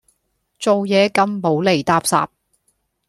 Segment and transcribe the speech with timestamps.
[0.57, 2.27] 做嘢咁無厘搭霎